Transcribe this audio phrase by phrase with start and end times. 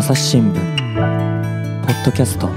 [0.00, 2.48] 朝日新聞ポッドキャスト。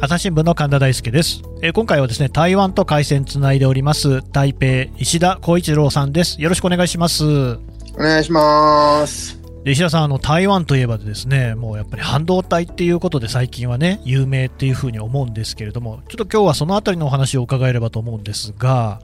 [0.00, 4.66] 朝日新聞の神田大輔です、えー今回はですね台湾と回線つないでおります台北
[5.00, 6.42] 石田光一郎さんです。
[6.42, 7.24] よろしくお願いします。
[7.24, 7.58] お
[7.98, 9.40] 願いします。
[9.62, 19.00] で石田さんあの台湾といえばですねもうやっぱり半導体っていうことで最近はね有名っていうふうに思うんですけれどもちょっと今日はそのあたりのお話を伺えればと思うんですが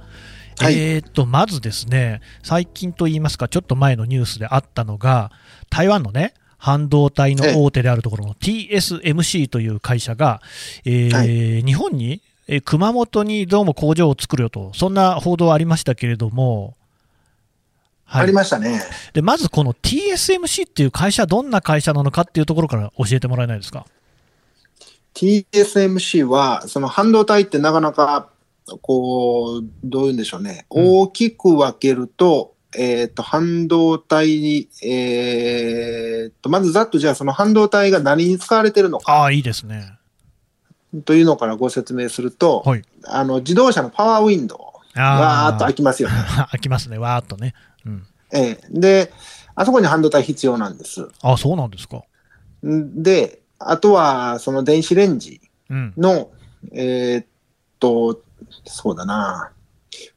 [0.58, 5.30] はいえーっとまずですね最近といいますかちょっと前のニュースであったのが
[5.70, 10.42] 台湾のね半導体の大手であるところの TSMC という会社が、
[10.84, 11.22] えーは
[11.66, 16.74] 日本に、えー熊本にどうも工場を作るよと、そんな報道ありましたけれども、
[18.04, 18.82] はいありましたね。
[19.14, 23.86] でまずこの TSMC っていう会社、どんな会社なのかっていうところから教えてもらえないですか
[25.14, 28.28] ？TSMC は、その半導体ってなかなか、
[28.80, 30.66] こう、どういうんでしょうね。
[30.70, 39.98] うん大きく分けると、えっ、と、半導体、えっ、と、まずざっとじゃあその半導体が何に使われてるのかああ、いいですね。
[41.04, 42.82] というのからご説明すると、はい。
[43.04, 46.14] あの、自動車のパワーウィンドウ、あわーっとあ開きますよね。
[46.50, 47.54] 開きますね、わーっとね。
[47.86, 48.06] うん。
[48.32, 49.12] ええで、
[49.54, 51.08] あそこに半導体必要なんです。
[51.22, 52.02] あそうなんですか。
[52.66, 55.40] んで、あとは、その電子レンジ。
[55.68, 55.94] うん。
[55.96, 56.30] の、
[56.72, 57.26] えーっ
[57.78, 58.20] と、
[58.64, 59.52] そうだな。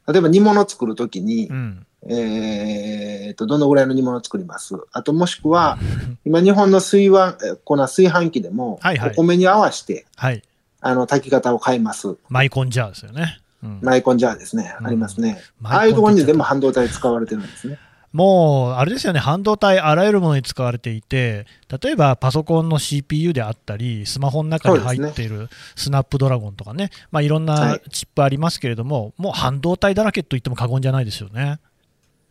[0.08, 1.86] 例えば煮物作るときにう、ん。
[2.06, 4.74] えーっと、どのぐらいの煮物作ります？
[4.92, 5.78] あともしくは、
[6.24, 10.42] 今日本の水碗、え粉炊飯器でも、はいはいお米に合わせて、はい。
[10.80, 12.16] あの、炊き方を変えます。
[12.28, 13.40] マイコンジャーですよね。
[13.62, 14.76] うん、マイコンジャーですね。
[14.80, 15.40] うんありますね。
[15.58, 17.78] マイコンああいうところにって言っちゃった全部半導体使われてるんですね。
[18.14, 21.46] もう、あれですよね、半導体、あらゆるものに使われていて、
[21.82, 31.58] 例えばパソコンの CPU であったり、スマホの中に入っているスナップドラゴンとかね、まあ、いろんはないチップありますけれども、もう半導体だらけと言っても過言じゃないですよね。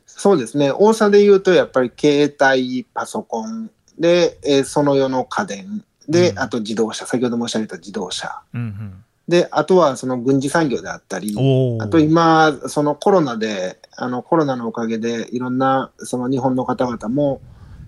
[0.06, 0.72] そうですね。
[0.72, 8.42] 大さで言うと、やっぱり携帯、パソコン、で、えーその世の家電、で、うんあと自動車、先ほど申し上げた自動車。
[8.54, 11.36] うんで、あとはその軍事産業であったり
[11.82, 17.42] あと今、そのコロナで、あのコロナのおかげで、いろんなその日本の方々も、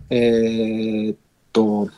[0.10, 1.18] えーっ
[1.52, 1.90] と、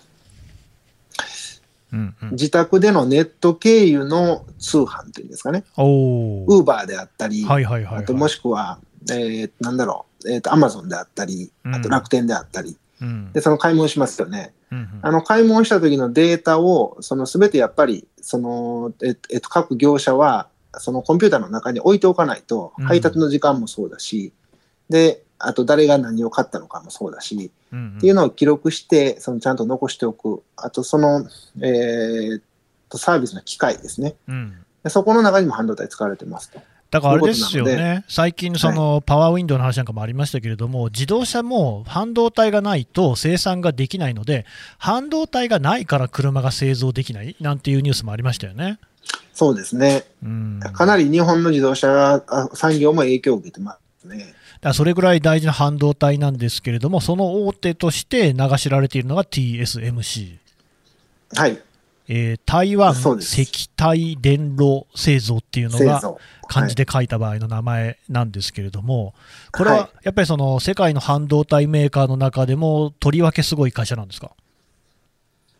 [1.94, 8.04] うんうん、自宅でのネット経由の通販というんですかね、おウーバーであったり、はいはいはい、はい。
[8.04, 8.80] あともしくは、
[9.12, 12.78] えーなんだろう、えと、アマゾンであったり、あと楽天であったり、うん
[13.34, 14.54] で、その買い物しますよね。
[14.72, 20.50] うんうんあの、買い物した時のデータを、そのすべてやっぱり、その、えっと、えっと、各業者は、
[20.80, 24.34] そのコンピューターの中に置いておかないとうん、配達の時間もそうだし、
[24.90, 30.44] で、あと誰が何を買ったのかもそうだし、うんうんっていうのを記録して、そのちゃんと残しておく。
[30.56, 31.28] あと、その、
[31.62, 32.42] えーっ
[32.90, 34.16] と、サービスの機械ですね。
[34.28, 34.54] うん
[34.84, 36.62] でそこの中にも半導体使われてますと。
[36.90, 44.46] だからあれですよね、最近、そのパワーウィンドウの話なんかもありましたけれども、自動車も半導体がないと生産ができないので、
[44.78, 48.80] 半導体がないから車が製造できないなんていうニュースもありましたよね。
[49.34, 50.06] そうですね。
[50.24, 54.34] うん、だかかなり日本の自動車あ産業も影響を受けてますね。
[54.62, 60.38] らそれぐらい大事な半導体なんですけれども、その大手として流しられているのが TSMC。
[61.36, 61.62] はい。
[62.08, 66.02] えー台湾石体電路製造っていうのが。
[66.50, 69.14] 漢字で書いた場合の名前なんですけれども、
[69.52, 74.32] これははいやっぱりその世界の半導体メーカーの中でも、とりわけすごい会社なんですか？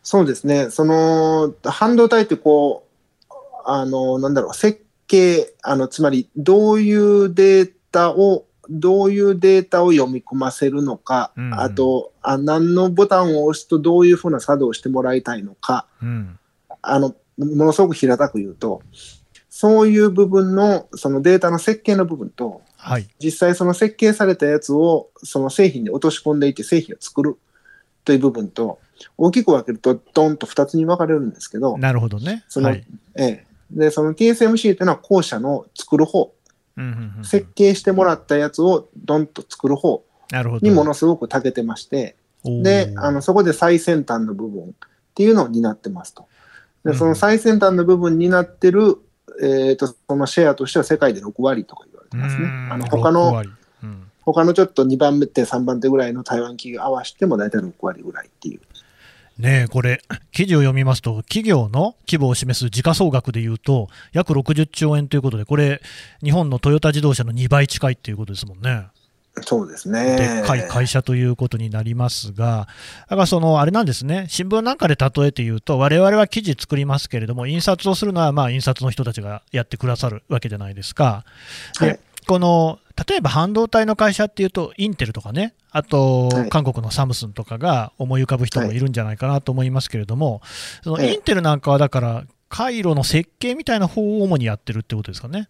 [0.02, 0.70] そうですね。
[0.70, 2.86] その、半導体ってこ
[3.30, 3.34] う、
[3.66, 16.37] あの、なんだろう、設計、あの、つまり、どういうデータを、どういうデータを読み込ませるのか、うんうんあとあ、何のボタンを押すとどういうふうな作動をしてもらいたいのか、うん
[16.82, 18.82] あの、ものすごく平たく言うと、
[19.48, 23.08] そういう部分の、そのデータの設計の部分と、はい。
[23.18, 27.36] 実際その設計されたやつをその製品に落とし込んでいって製品を作る
[28.04, 28.78] という部分と
[29.16, 32.44] 大きく分けるとドンと2つに分かれるんですけど、なるほどね。
[32.48, 32.86] そのはい。
[33.16, 36.32] ええ、でその TSMC というのは後者の作る方
[36.76, 40.66] うんうんうん設計してもらったやつをドンと作る方なるほど。
[40.66, 44.70] にものすごく長けてましてであのそこで最先端の部分っ
[45.14, 46.28] ていうのを担ってますと。
[46.88, 48.98] うんでその最先端の部分になってる、
[49.42, 52.44] えー、とそのシェアとしては世界で6割とか言われてますね。
[52.44, 53.50] うんあの他6の割
[53.82, 58.60] うん他のちょっと2番手、3番手ぐらいの台湾企業合わせても大体6割ぐらいっていう。
[59.38, 60.02] ねえ、これ、
[60.32, 65.80] 記事を読みますと、企業の規模を示す時価総額でいうと、約60兆円ということで、これ、
[66.22, 68.88] 日本のトヨタ自動車の2倍近いっていうことですもんね。
[69.42, 70.16] そうですね。
[70.16, 72.68] でっかい会社ということになりますが、
[73.08, 81.24] だからそのあれなんですね、新聞なんかで例えて言うと、我々は記事作りますけれども、印刷をするのはまあ印刷の人たちがやってくださるわけじゃないですか。
[81.80, 90.42] ではいこの例えば半導体の会社っていうと、インテルとかね、あとはい韓国のサムスンとかが思い浮かぶ人もいるんじゃないかなと思いますけれども、
[90.82, 95.48] そのええインテルなんかはだから、回路の設計みたいな方を主にやってるってことですかね。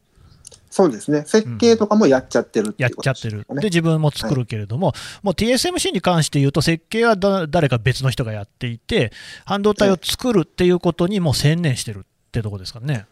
[0.70, 1.24] そうですね。
[1.26, 3.46] 設計とかもやっちゃってるってやっいうことちゃってる。
[3.60, 3.64] で。
[3.64, 4.92] 自分も作るけれども、
[5.22, 9.12] もう TSMC に関して言うと、設計はだ誰か別の人がやっていて、
[9.44, 13.06] 半導体を作るっていうことにもう専念してるってとこですかね。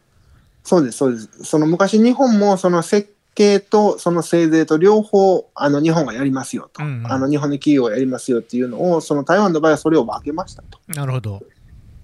[0.63, 1.45] そうです、そうです。
[1.45, 10.79] その昔日本もその設計とその製税と両方あの日本がやりますよと、うんうんあの日本の企業がやりますよっていうのを、その台湾の場合はそれを分けましたと。
[10.89, 11.43] なるほど。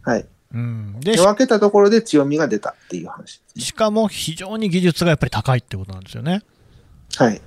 [0.02, 0.26] はい。
[0.54, 3.62] うん、でで分けたところで強みが出たっていう話ね。
[3.62, 6.42] しかも非常に技術がやっぱり高いってことなんですよね。
[7.16, 7.40] はい。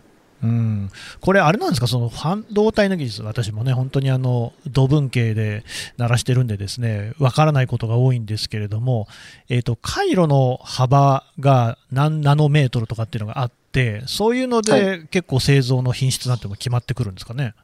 [0.43, 0.91] うん、
[1.21, 5.63] これ、あれなんですか、その半導体の技術、私もね、本当にあの土文系で
[5.97, 9.07] 鳴らしてるんで、ですねわからないことが多いんですけれども、
[9.49, 17.55] えーと、回路の幅が何ナノメートルとかっていうのがあって、そういうのはで結構製造の品質なんても決まってくるんですかね？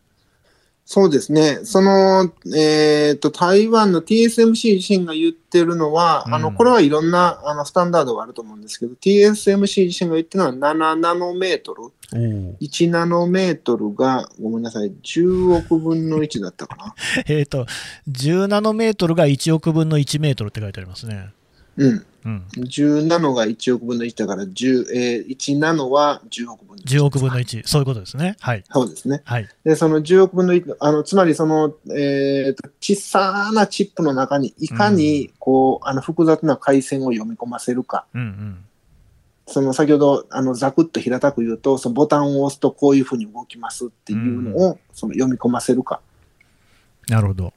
[0.93, 1.59] そうですね。
[1.63, 11.83] その、えっ、と、台湾の TSMC 自身が言ってるのは、うんあの、これはいろんなあのスタンダードがあると思うんですけど、TSMC 自身が言ってるのは7ナノメートル。
[11.83, 16.93] おー1ナノメートルが、ごめんなさい、10億分の1だったかな。
[17.25, 17.65] えーと、
[18.09, 21.29] 10ナノメートルが1億分の1メートルって書いてありますね。
[21.77, 22.05] うん。
[22.23, 26.99] うん、10ナノが1億分の1だから、10えー1ナノは10億分の1。
[26.99, 28.35] 10億分の1、そういうことですね。
[28.39, 28.63] はい。
[28.71, 29.21] そうですね。
[29.25, 29.47] はい。
[29.63, 38.05] で、その10億分の1、あの、つまりその、えーと、小さなチップの中に、いかに、こう、あの、複雑な回線を読み込ませるか。
[38.13, 38.65] うんうん
[39.47, 45.99] その、先ほど、あの、ざくっと平たく言うと、そのボタンを押すとこういうふうに動きますっていうのを、その読み込ませるか。
[47.09, 47.53] なるほど。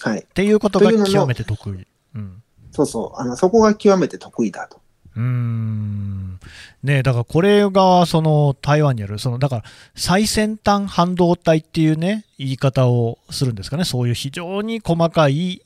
[0.00, 0.20] はい。
[0.20, 1.86] っていうことが極めて得意。
[2.14, 2.42] うん
[2.78, 3.20] そうそう。
[3.20, 4.80] あの、そこが極めて得意だと。
[5.16, 6.38] うーん
[6.84, 9.62] ねえだからこれがその台湾にある、そのだから
[9.96, 15.62] 最先端半導体っていうね、言い方をするんですかね、そういう非常に細かい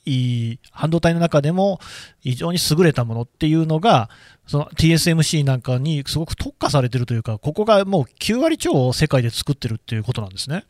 [0.71, 1.81] 半導体の中でも
[2.21, 4.09] 非常に優れたものっていうのが、
[4.47, 10.65] その TSMC なんかにすごく特化されてるというか、ここがもう9割超を世界で作ってるっていうことなんですね。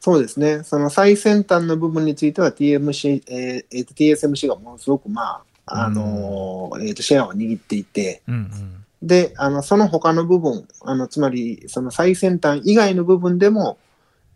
[0.00, 0.64] そうですね。
[0.64, 13.78] その最先端の部分については TMC、えー TSMC がものすごく、まあ、あのーえーとシェアを握っていて、うんうんで、あの、その他の部分、あの、つまり、その最先端以外の部分でも、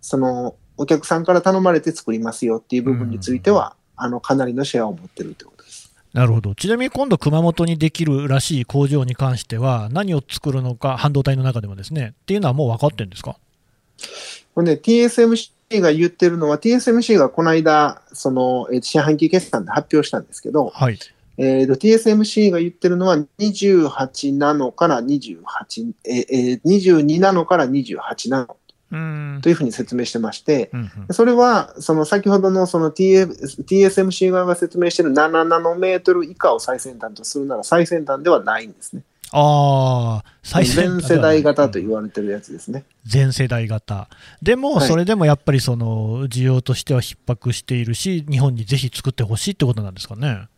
[0.01, 5.93] その、お客さんから頼まれて作りますよっていう部分については、あの、かなりのシェアを持ってるということです。
[6.13, 6.55] なるほど。
[6.55, 13.37] ちなみに今度熊本にできるらしい工場に関しては何を作るのか、半導体の中でもですね、っていうのはもう分かってるんですか？
[14.55, 20.99] ほんで、TSMC が言ってるのは、TSMC がこの間、その、えー四半期決算で発表したんですけど、はい。
[21.39, 28.57] えーと、TSMC が言ってるのは28ナノから28、えーえー22ナノから28ナノ
[29.41, 39.03] というふうに説明してまして、うんうんそれは、その先ほどのその TSMC 側が説明している7ナノメートル以下を最先端とするなら最先端ではないんですね。
[39.33, 42.85] ああ、最先全世代型とうん言われてるやつですね。
[43.05, 44.09] 全世代型。
[44.43, 50.49] でも、はいそれでもやっぱりその需要としては逼迫しているし、日本にぜひ作ってほしいってことなんですかね。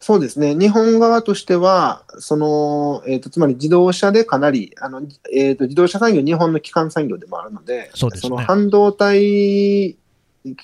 [0.00, 0.54] そうですね。
[0.54, 5.02] 日本側としては、その、えっ、と、つまり自動車でかなり、あの、
[5.34, 9.96] えっ、と、自動車産業、日本の基幹産業でもあるので、そうですねの半導体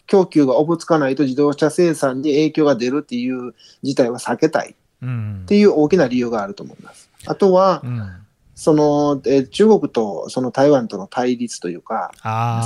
[0.07, 7.11] 供給がおぼつかないと自動車生産に影響が出るっていう事態は避けたいうんっていう大きな理由があると思います。
[7.27, 8.24] あとはう、ん、
[8.55, 12.11] その、えー中国とその台湾との対立というか、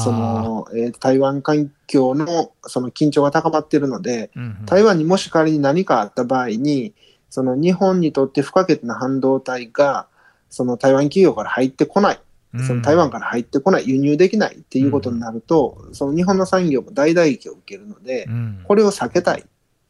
[0.04, 4.66] その、えー台湾環境のその緊張が高まっているので、うんうん。
[4.66, 6.94] 台湾にもし仮に何かあった場合に、
[7.30, 10.06] その日本にとって不可欠な半導体が、
[10.50, 12.20] その台湾企業から入ってこない、
[12.66, 18.60] その台湾から入ってこない、輸入できないっていうことになると、その日本の産業も大打撃を受けるのでう、ん。
[18.64, 19.44] これを避けたいっ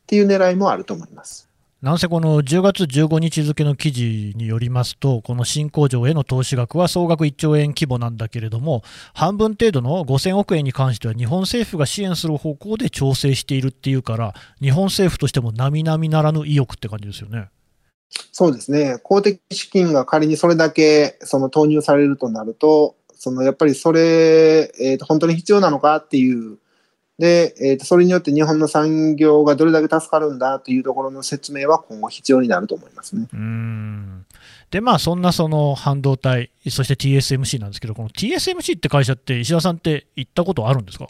[0.06, 1.47] ていう狙いもあると思います。
[1.80, 8.82] なんせこの10月15日付の記事によりますと、この新工場への投資額は総額1兆円規模なんだけれども、
[9.14, 17.48] 半分程度の5000億円に関しては、日本政府が支援する方向で調整しているっていうから、日本政府としても並々ならぬ意欲って感じですよね。
[18.32, 18.98] そうですね。
[19.04, 26.58] 公的資金が仮にそれだけその投入されるとなると、そのやっぱりそれ、えーと本当に必要なのかっていう、
[27.18, 33.26] で、えーとそれによって日本の産業がどれだけ助かるんだというところの説明は今後必要になると思いますね。
[33.32, 33.36] う
[34.70, 41.08] で、まあ、そんなその半導体、そして TSMC なんですけど、この TSMC って会社って、石田さんって行ったことあるんですか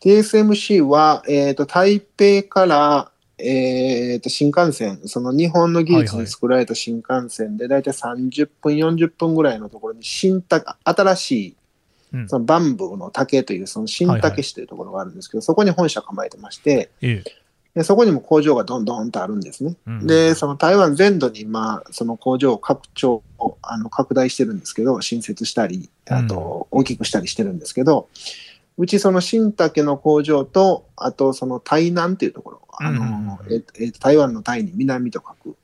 [0.00, 11.56] ？TSMC は、えーと台北から、えーと新幹線、その日本の技術で作られた新幹線で、だいたい30分、40分ぐらいのところに新竹、新しい
[12.12, 12.28] うん。
[12.28, 17.38] そのバンブーの竹という、その新竹市というところがあるんですけど、そこに本社構えてまして、ええ。
[17.74, 19.76] でそこにも工場がどんどんとあるんですね。
[19.86, 20.06] うん。
[20.06, 23.22] で、その台湾全土に今、その工場を拡張、
[23.62, 28.08] あの拡大してるんですけど、新設したり、あと大きくしたりしてるんですけど、
[28.78, 33.52] うちその新竹の工場と、あとその台南っていうところ、あの、うん。
[33.52, 35.56] ええ台湾の台に南と書く、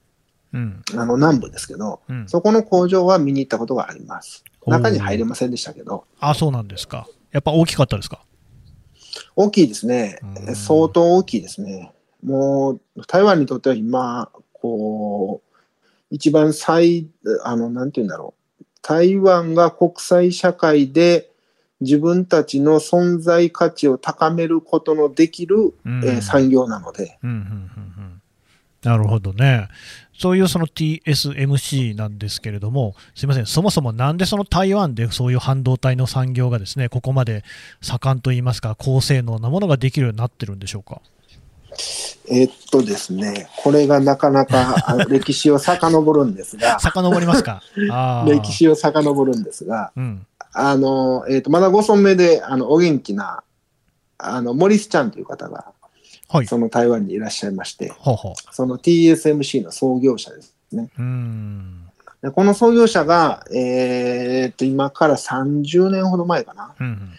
[0.52, 0.82] うん。
[0.96, 2.28] あの南部ですけど、うん。
[2.28, 4.44] そこの工場は見に行ったことがあります。
[4.70, 7.06] 中に入れませんでしたけど、あそうなんですか。
[7.32, 8.22] やっぱ大きかったですか？
[9.36, 10.54] 大きいですねうん。
[10.56, 11.92] 相当大きいですね。
[12.22, 15.60] もう、台湾にとっては今、こう、
[16.10, 17.08] 一番最、
[17.42, 18.64] あの、なんて言うんだろう。
[18.82, 21.30] 台湾が国際社会で
[21.80, 27.18] 自分たちの存在価値を高めることのできる、うんえー産業なので、
[28.82, 29.68] なるほどね。
[30.18, 37.44] そういうその TSMC なんですけれども、すみません、そもそもなんでその台湾でそういう半導体の産業がですね、ここまで
[37.80, 41.00] 盛んといいますか、高性能なものができるようになってるんでしょうか？
[42.30, 47.62] えーっとですね、これがなかなかあ 歴史を遡るんですが、遡りますか？
[48.26, 50.26] 歴史を遡るんですが、うん。
[50.52, 53.42] あの、えーっと、まだご存命で、あの、お元気な、
[54.18, 55.72] あの、モリスちゃんという方が、
[56.34, 56.46] はい。
[56.48, 57.92] その台湾にいらっしゃいまして、
[58.50, 60.90] その TSMC の創業者ですね。
[60.98, 61.02] う。
[61.02, 61.84] うん。
[62.22, 67.12] でこの創業者が、えーっと、今から30年ほど前かな、うんうん。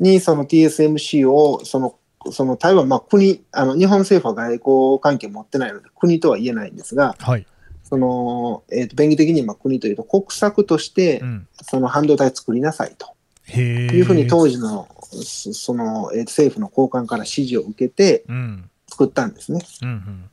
[0.00, 1.96] にその TSMC を、その、
[2.30, 7.46] その台湾、まあ国、あの、日本政府は外交関係持ってないので、国とは言えないんですが、はい。
[7.84, 11.48] その、えーっと、便宜的にまあ国というと、国策としてう、ん。
[11.60, 13.15] その半導体作りなさいと
[13.46, 13.86] へえ。
[13.86, 18.70] いうふうに当時の、そその、えー政府の高官から指示を受けてうん。
[18.88, 19.60] 作ったんですね。
[19.82, 20.30] うんうん。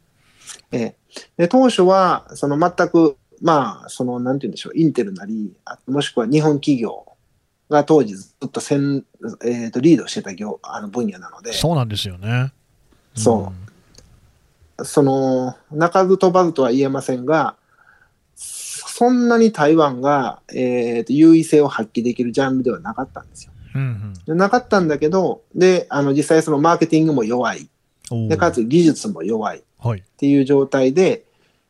[0.71, 0.95] ええ
[1.37, 7.05] で当初は、その全く、まあ、その、なんて言うんでしょう、インテルなり、あもしくは日本企業
[7.69, 9.05] が当時ずっと先、
[9.43, 12.51] えー、とリードしてた業あの分野なので、そうなんですよね。
[13.15, 13.53] そ
[14.79, 17.55] うその、鳴かず飛ばずとは言えませんが、
[18.87, 23.51] そんなに台湾が、えー、と優位性を発揮できるジャンルではなかったんですよ。
[23.75, 23.81] うん。
[23.81, 27.67] うんでなかったんだけど、で、あの、実際そのマーケティングも弱い。
[28.29, 29.63] で、かつ技術も弱い。
[29.79, 29.99] はい。
[29.99, 31.25] っていう状態で、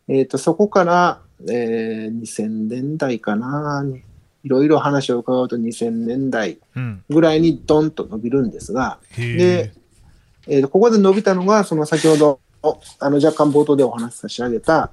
[0.08, 3.84] えっ、と、そこから、えー2000年代かな、
[4.44, 7.04] いろいろ話を伺うと2000年代うん。
[7.10, 9.74] ぐらいにドンと伸びるんですが、へえで。、
[10.48, 12.40] えーとここで伸びたのが、その先ほど、
[13.00, 14.92] あの若干冒頭でお話し差し上げた、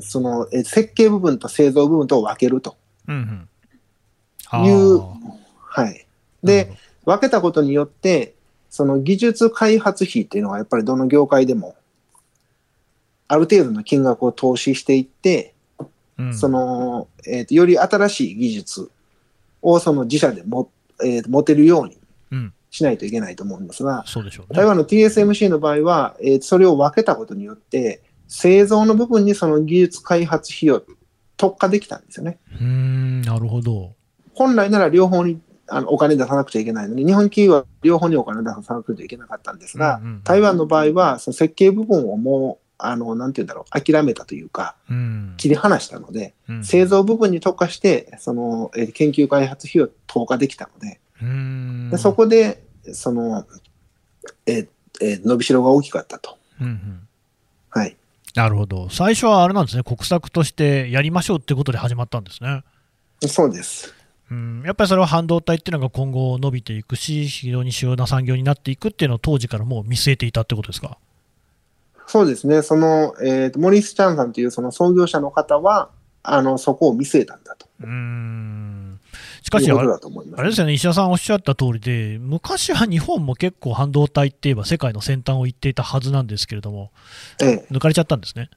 [0.00, 2.76] その、えー設計部分と製造部分と分けると。
[3.08, 3.48] うんうん。
[4.98, 5.00] う
[5.64, 6.06] はい。
[6.42, 6.72] で
[7.04, 8.34] 分けたことによって、
[8.68, 11.76] その技術開発費っていうのはやっぱりどの業界でも、
[13.28, 15.54] ある程度の金額を投資していって、
[16.18, 18.90] うんその、えーと、より新しい技術
[19.62, 20.70] をその自社でも、
[21.02, 21.98] えーと持てるように
[22.32, 22.52] うん。
[22.70, 24.56] しないといけないと思うんですが、そうでしょうね。
[24.56, 30.82] 台湾の TSMC の場合は、えーとそれを分けたことによって、製造の部分にその技術開発費を
[31.36, 32.38] 特化できたんですよね。
[32.52, 33.94] うーん、なるほど。
[34.34, 45.34] 本来なら両方にあのお金出さなくちゃいけないのに、日本企業は両方にお金出さなくちゃいけなかったんですが、うんうんうん台湾の場合は、その設計部分をもう、あの、なんて言うんだろう、諦めたというか、うん。
[45.36, 53.44] 切り離したので、うん製造部分に特化して、その、えー研究開発費を投下できたので、うーんでそこで、その、
[54.46, 54.68] えー
[55.02, 56.38] えー伸びしろが大きかったと。
[56.60, 57.00] うんうん
[57.72, 57.96] はい。
[58.34, 58.88] なるほど。
[58.90, 62.62] 最初はあれなんですね、国策としてやりましょうってことで始まったんですね。
[63.26, 63.94] そうです。
[64.30, 70.98] うん、やっぱりそれは半導体っていうのが今後伸びていくし、非常に主要な産業になっていくっていうのを当時からもう見据えていたってことですか？
[72.06, 72.62] そうですね。
[72.62, 75.90] その、えーと、モリス・チャンさんというその創業者の方は、
[76.22, 77.66] あの、そこを見据えたんだと。
[77.80, 78.89] うーん。
[79.50, 86.90] しかしあれですよね、石田さんおっしゃった通りで、昔は日本も結構半導体って言えば世界の先端を行っていたはずなんですけれども、
[87.42, 88.48] ええ、抜かれちゃったんですね。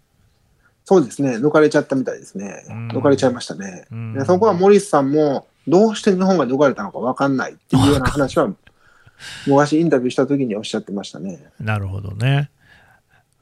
[0.85, 1.37] そうですね。
[1.37, 2.65] 抜かれちゃったみたいですね。
[2.69, 3.85] うん抜かれちゃいましたね。
[3.91, 8.53] うんでそこはモリスさんも、どうして日本が抜かれたのか分かんないっていうような話は、
[9.47, 11.39] 昔インタビューした時におっしゃってましたね。
[11.59, 12.49] なるほどね。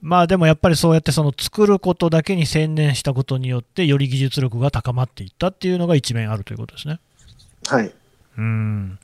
[0.02, 7.00] まあでもやっぱりそうやってその作ることだけに専念したことによって、より技術力が高まっていったっていうのが一面あるということですね。
[7.76, 7.92] はい。
[8.38, 8.98] うん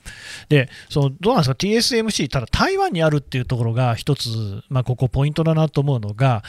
[0.48, 4.28] でそのどうなんですか、TSMC、ただ台湾にあるっていうところが一つ、
[4.70, 6.42] まあ、ここポイントだなと思うのが、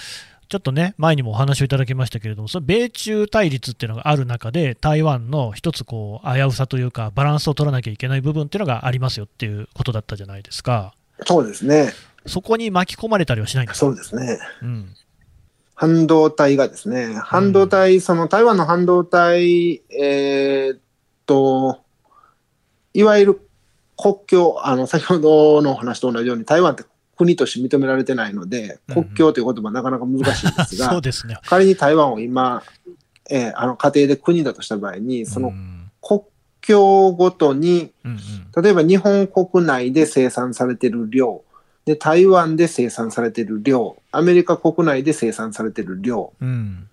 [0.48, 10.96] ちょっとね、前にもお話をいただきましたけれども、その米中対立っていうのがある中で、台湾の一つこう危うさというか、バランスを取らなきゃいけない部分っていうのがありますよっていうことだったじゃないですか。
[11.28, 11.94] そうですね。
[12.26, 13.86] そこに巻き込まれたりはしないんですか？
[13.86, 14.40] そうですね。
[14.64, 14.96] うん。
[15.76, 20.80] 半導体がですね、半導体、その台湾の半導体、えーっ
[21.26, 21.82] と、
[22.94, 23.50] いわゆる
[23.98, 26.84] 国境、あの、先ほどのお話と同じように、台湾って
[27.18, 31.38] 国として認められてないので、うん国境という言葉なかなか難しいんですが、 そうですね。
[31.46, 32.64] 仮に台湾を今、
[33.30, 36.22] えーあの、家庭で国だとした場合に、そのうん国
[36.62, 38.20] 境ごとに、うんうん
[38.62, 41.44] 例えば日本国内で生産されている量、
[41.86, 46.88] で、台湾で生産されている量、アメリカ国内で生産されている量うん。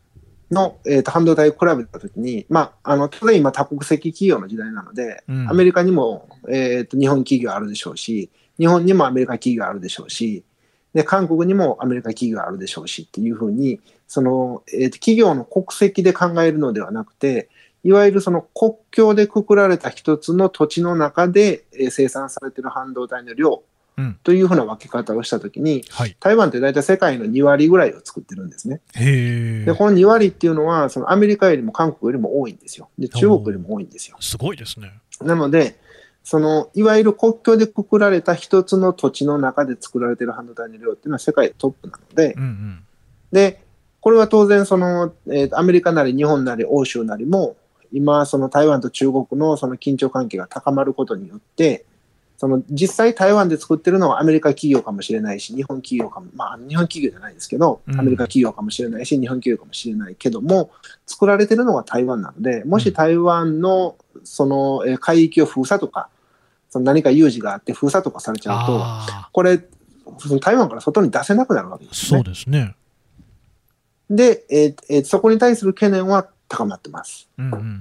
[0.50, 5.49] の、えーと半導体を比べたときに、まあ、あの、当然今多国籍企業の時代なので、うん。
[5.50, 10.45] アメリカにも、えーと日本企業あるでしょうし、日本にもアメリカ企業あるでしょうし、
[10.95, 17.49] で、韓国にもアメリカ企業あるでしょうしっていうふうに、その、えーと企業の国籍で考えるのではなくて、
[17.83, 23.61] いわゆるその国境でくくられた一つの土地の中でえー生産されている半導体の量うん
[24.23, 26.17] というふうな分け方をしたときに、はい。
[26.21, 28.83] 台湾って大体世界の2割ぐらいを作ってるんですね。
[28.95, 29.75] で、。
[29.75, 32.91] この2割っていうのは、そのアメリカよりも韓国よりも多いんですよ。
[32.99, 34.19] で、中国よりも多いんですよ。
[34.21, 34.93] すごいですね。
[35.23, 35.81] なので、
[36.23, 42.85] その、いわゆる国境でくくられた一つの土地の中で作られている半導体の量っていうのは世界トップなのでう、んうん。
[43.33, 43.62] で、
[44.00, 47.57] これは当然その、えーとアメリカなり日本なり欧州なりも、
[47.93, 51.87] 今、その台湾と中国のその緊張関係が高まることによって、
[52.37, 60.71] その実際台湾で作ってるのはアメリカ企業かもしれないし、日本企業かも、まあ日本企業じゃないですけど、うんアメリカ企業かもしれないし、日本企業かもしれないけども、
[61.07, 66.09] 作られてるのは台湾なので、もし台湾のそのえー海域を封鎖とか、
[66.69, 69.62] その何か有事があって封鎖とかされちゃうと、あこれ、
[70.40, 72.25] 台湾から外に出せなくなるわけあ、ですねそう。
[72.25, 72.75] ですね。
[74.11, 77.28] で、えーえーそこに対する懸念は高まってます。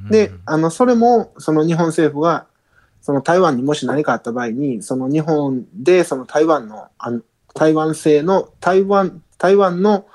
[0.09, 2.47] で、あの、それも、その日本政府が、
[3.05, 7.21] その台湾にもし何かあった場合に、その日本で、その台湾の、あの
[7.53, 10.07] 台湾製の、台湾、台湾の、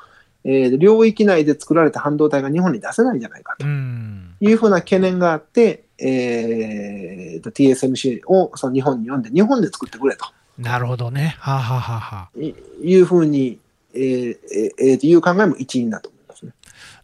[0.42, 4.34] えー領域内で作られた半導体が日本に出せないんじゃないかとうん。
[4.40, 10.24] いうふうな懸念があって、えーと TSMC をその日本に呼んで、日本で作ってくれと
[10.58, 11.36] なるほどね。
[11.38, 13.60] はあ、はあはあはあ、いいうふうに、
[13.94, 16.52] えーえーえーという考えも一因だと思いますね。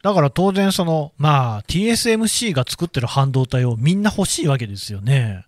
[0.03, 5.45] だから当然その、まあ、TSMC が作ってる半導体をみんな欲しいわけですよね。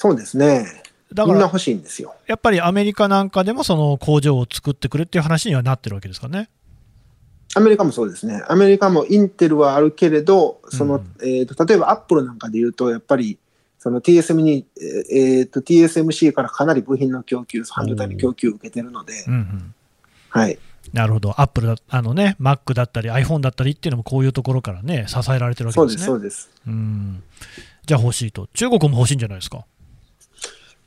[0.00, 0.82] そうですね。
[1.12, 2.14] だから、みんな欲しいんですよ。
[2.26, 6.48] やっぱりアメリカなんかでもその工場を作ってくれっていう話にはなってるわけですかね。
[7.54, 8.42] アメリカもそうですね。
[8.48, 13.38] アメリカもインテルはあるけれど、その、うんえーと例えばアップルなんかで言うと、やっぱり、
[13.78, 14.64] その TSM に、
[15.12, 19.74] えーと TSMC からかなり部品の供給、半導体の供給を受けてるのでう、んうん。
[20.30, 20.58] はい。
[20.94, 21.38] なるほど。
[21.38, 26.18] アップルだ、あのね、Mac だったり iPhone だったりっていうのもこういうところからね、支えられてるわけでそうですす、そね。
[26.18, 26.50] うです。
[26.66, 27.22] うん。
[27.84, 28.48] じゃあ欲しいと。
[28.54, 29.66] 中国も欲しいんじゃないですか。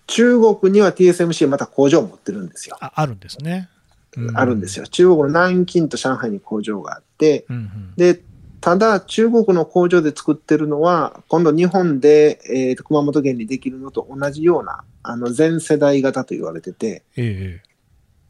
[0.08, 2.78] 中国には TSMC また工場を持ってるんですよ。
[2.82, 3.70] ああるんですね。
[4.18, 4.86] うあるんですよ。
[4.88, 7.94] 中国の南京と上海に工場があって、うんうん。
[7.96, 8.22] で、
[8.62, 17.70] ただ中国の工場で作ってるのは、今度日本で、えーと熊本県にできるのと同じような、あの、全世代型と言われてて、ええ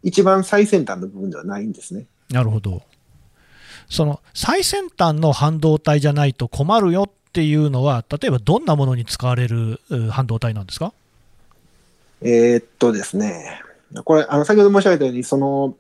[0.06, 2.06] 一番最先端の部分ではないんですね。
[2.30, 2.82] なるほど。
[3.90, 10.94] その最先端の半導体じゃないと困るよっていうのは、例えばどんなものに使われるう半導体なんですか？
[12.24, 13.62] えーっとですね、
[14.04, 15.76] これ、あの、先ほど申し上げたように、その、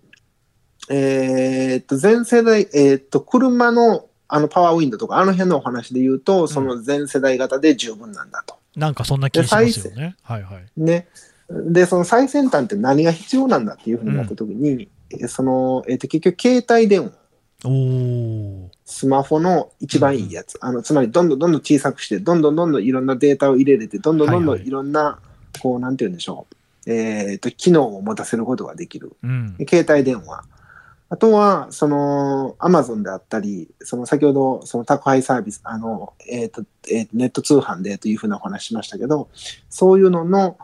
[0.89, 8.55] えーっと、全世代、えーっと、車の、あの、パワーウィンドウとか、あの辺のお話で言うと、その全世代型で十分なんだと。
[8.75, 10.15] なんかそんな気がしますよね。
[10.23, 10.65] はいはい。
[10.75, 11.07] ね。
[11.49, 17.11] で、その最先端って何が必要なんだっていうふうになったときに、えその、えーっと、結局、携帯電話、
[17.65, 18.71] おお。
[18.85, 20.57] スマホの一番いいやつ。
[20.61, 25.19] あの、つまり、どんどんどんどん小さくして、どんどんどんどんいろんなデータを入れれて、どんどんどんどんはいはいいろんな、
[25.63, 26.45] こう、なんて言うんでしょ
[26.85, 26.91] う。
[26.91, 29.15] えーっと、機能を持たせることができる。
[29.23, 29.55] うん。
[29.69, 30.43] 携帯電話。
[31.09, 39.29] あとは、その、アマゾンであったり、その先ほど、その宅配サービス、あの、えっ、と、えーネット通販でというふうなお話しましたけど、
[39.69, 40.57] そういうのの、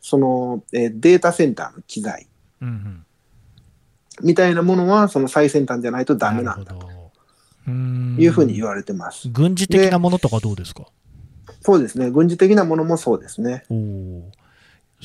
[0.00, 2.26] その、えーデータセンターの機材
[2.62, 3.06] うんうん。
[4.22, 6.88] みたいなものは、その最先端じゃないとダメなんだと
[8.18, 9.28] いうふうに言われてます。
[9.28, 10.84] 軍事的なものとかどうですか？
[11.60, 12.10] そうですね。
[12.10, 13.64] 軍事的なものもそうですね。
[13.68, 14.30] おお。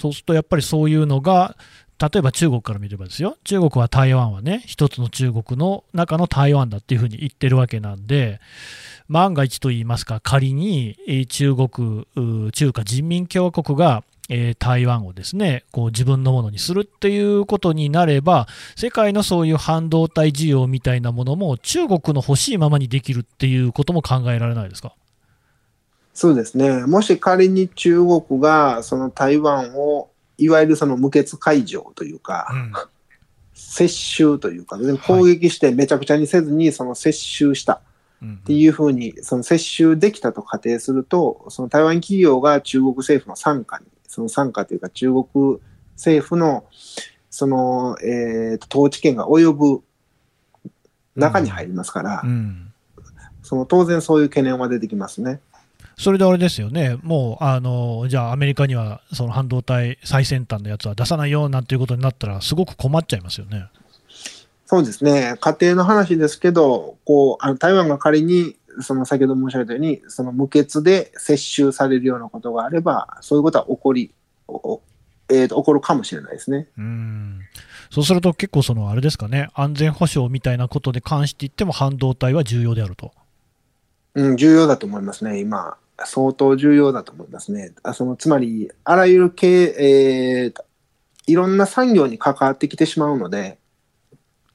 [0.01, 1.55] そうするとやっぱりそういうのが、
[1.99, 8.39] 例えば中国から見ればですよ、中国は台湾はね、一つの中国の中の台湾だっていうふうに言ってるわけなんで、
[9.07, 10.97] 万が一と言いますか、仮に
[11.29, 12.07] 中国、
[12.51, 24.93] 中華人民共和国が、え台湾をですねこう自分のものにするっていうことになれば、世界のそういう半導体需要みたいなものも中国の欲しいままにできるっていうことも考えられないですか？
[26.13, 26.85] そうですね。
[26.85, 32.73] もし仮に中国がその台湾をいわゆるその無血開城というか、うん。
[33.53, 37.81] 接収というか、攻撃してめちゃくちゃにせずに、その接収した。
[38.21, 38.33] うん。
[38.35, 45.25] っていうふうに、その接収できたと仮定すると、その台湾企業が中国政府の傘下に、その傘下というか中国
[45.95, 46.65] 政府の、
[47.29, 49.83] その、えーと統治権が及ぶ
[51.15, 52.73] 中に入りますから、うん。
[53.43, 55.39] その当然そういう懸念は出てきますね。
[56.01, 63.67] それであれですよね、もうあのじゃあ、アメリカにはその半導体最先端のやつは出さないよなんていうことになったら、すごく困っちゃいますよね。
[64.65, 74.11] そうですね、家庭の話ですけど、こうあの台湾が仮に、その先ほど申し上げたように、その無血で接収されるようなことがあれば、そういうことは起こり、
[75.29, 76.67] えーと起こるかもしれないですね。
[76.79, 77.41] うん
[77.91, 83.11] そうすると、結構そのあれですかね、安全保障みたいなことで関して言っても、半導体は重要であると。
[84.15, 87.73] うん、重要だと思いますね、今、相当重要だと思いますね。
[87.83, 90.65] あそのつまり、あらゆる系、えーと
[91.27, 93.59] いろんな産業に関わってきてしまうので、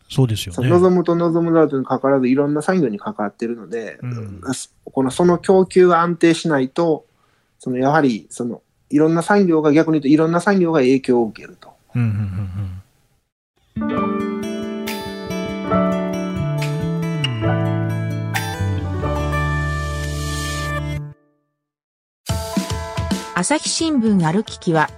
[0.08, 0.68] そうですよね。
[0.68, 4.40] 望むと望むだとに関わらず、いろんな産業に関わっているので、うん
[4.84, 7.06] このその供給が安定しないと、
[7.58, 11.70] そのやはりそのいろんな産業が逆に言うと、いろんな産業が影響を受けると。
[11.94, 12.82] うんうんうんうん
[23.38, 24.88] 朝日新聞ある聞きは、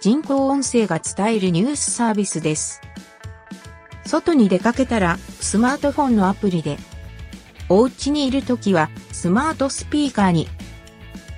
[0.00, 2.80] 人工音声が伝えるニュースサービスです。
[4.06, 6.78] 外に出かけたら、スマートフォンのアプリで、
[7.68, 10.48] お家にいるときは、スマートスピーカーに、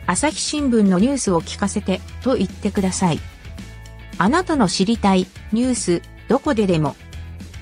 [0.06, 3.18] 朝日新聞のニュースを聞かせて、と言ってください。
[4.16, 6.94] あなたの知りたいニュース、どこででも、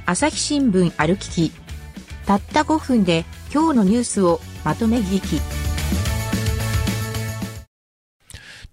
[0.05, 1.53] 朝日新聞ある聞き。
[2.27, 5.66] たった5分で、今日のニュースをまとめ聞き。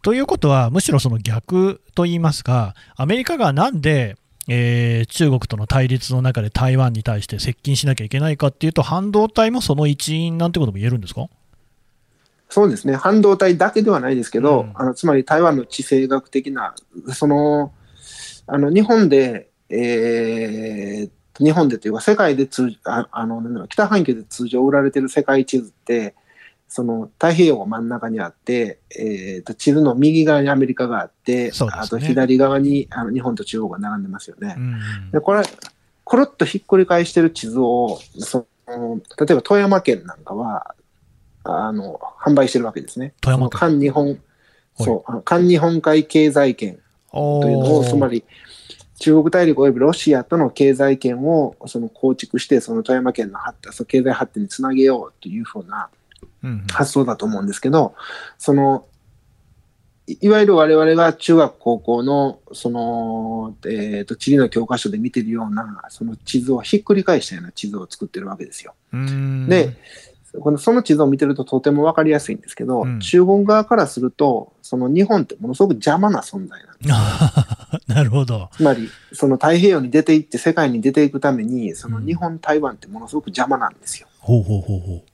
[0.04, 4.18] ということは、むしろその逆と言いますか、アメリカがなんで、
[4.50, 11.28] えー中国との対立の中で台湾に対して接近しなきゃいけないかっていうと、半導体もその一因なんてことも言えるんですか？
[12.50, 14.72] そうですね、半導体だけではないですけど、うん。
[14.76, 16.76] あのつまり台湾の地政学的な、
[17.13, 17.72] その
[18.46, 26.13] あの日本で、えー日本でというか、世界で通ああの北半球で通常売られてる世界地図って、
[26.75, 31.51] その太平洋が真ん中にあって、えーと地図の右側にアメリカがあって、ね。
[31.71, 34.55] あと左側にあの日本と中国が並んでますよね。
[34.57, 35.43] うんでこれ、
[36.03, 40.73] コロッとひっくり返してる地図を、その例えば富山県なんかは、
[41.43, 43.13] あの、販売してるわけですね。
[43.21, 43.79] 富山県。
[43.79, 44.17] 日本、
[44.79, 46.79] そう、あの環日本海経済圏
[47.12, 48.23] おというのを、つまり、り、
[48.97, 56.03] 中国大陸及びロシアとの経済圏をその構築して、その富山県の発展、その経済発展につなげようというふうなうん
[56.71, 57.95] 発想だと思うんですけど、
[58.38, 58.86] その、
[60.05, 68.73] いいわゆる我々が中学高校の、その、えっ、と、地理の教科書で見てるような、その地図をひっくり返したような地図を作ってるわけですよ。
[68.91, 69.77] うんで、
[70.39, 77.88] このその地図を見てるととてもわかりやすいんですけど、うん中国側からすると、その日本ってものすごく邪魔な存在なんです。
[77.88, 78.49] なるほど。
[78.51, 84.07] つまり、その太平洋に出ていって世界に出ていくために、その日本、台湾ってものすごく邪魔なんですよ。
[84.19, 85.12] ほうほうほうほう。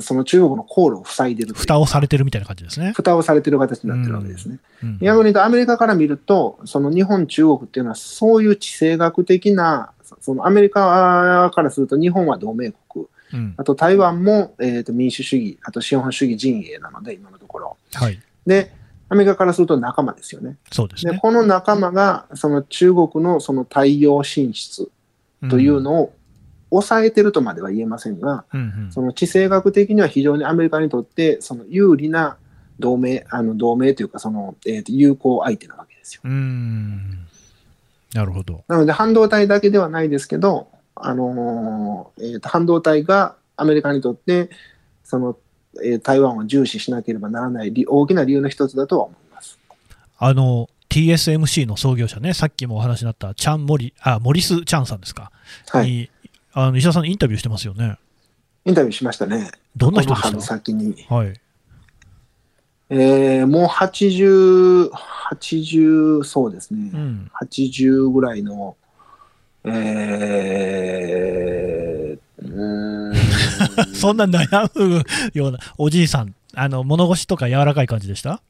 [0.00, 2.92] その中国の航路を塞いでる蓋をされてるみたいな感じですね。
[2.94, 4.58] 蓋をされてる形になってるわけですね。
[4.82, 17.76] うん逆に言うと、アメリカから見ると、その日本、中国っていうのは、そういう地政学的な、そそのアメリカからすると、日本は同盟国、うんあと台湾も、えー、と民主主義、あと資本主義陣営なので、今のところ。
[17.94, 18.20] はい。
[18.46, 18.72] で、
[19.08, 20.50] アメリカからすると仲間ですよね。
[20.50, 21.18] で、そうですね。
[21.20, 24.90] この仲間が、その中国のその太陽進出
[25.48, 26.12] というのを
[26.80, 32.36] 抑えてるとまでは言えませんが、うんうんその地政学的には非常にアメリカにとって、その有利な
[32.80, 36.20] 同盟、あの同盟というか、その、えーと友好相手なわけですよ。
[36.24, 37.26] うん。
[38.14, 38.64] なるほど。
[38.68, 44.50] なので、半導体だけではないですけど、あのーえーと半導体がアメリカにとって、
[45.04, 45.36] その、
[45.84, 49.58] えー台湾を重視しなければならない理大きな理由の一つだとは思います。
[50.18, 55.32] あの、TSMC の創業者ね、さっきもお話になったチャン・モリ、あ、モリス・チャンさんですか？
[55.70, 55.90] はい。
[55.90, 56.10] に
[56.54, 57.98] あの石田さん、インタビューしてますよね。
[58.64, 59.50] インタビューしましたね。
[59.76, 60.94] どんな人でし先に。
[60.94, 61.34] たはい。
[62.90, 66.90] えーもう80、80、そうですね。
[66.92, 67.30] うん。
[67.42, 68.76] 80ぐらいの、
[70.34, 73.14] えー、うーん
[73.94, 78.40] そんな悩むようなおじいさん、あの物腰とか柔らかい感じでした？